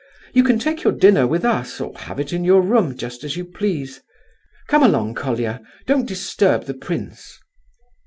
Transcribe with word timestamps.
You 0.33 0.43
can 0.43 0.57
take 0.57 0.83
your 0.83 0.93
dinner 0.93 1.27
with 1.27 1.45
us, 1.45 1.79
or 1.79 1.95
have 1.95 2.19
it 2.19 2.33
in 2.33 2.43
your 2.43 2.63
room, 2.63 2.97
just 2.97 3.23
as 3.23 3.37
you 3.37 3.45
please. 3.45 4.01
Come 4.67 4.81
along, 4.81 5.13
Colia, 5.13 5.61
don't 5.85 6.07
disturb 6.07 6.63
the 6.65 6.73
prince." 6.73 7.37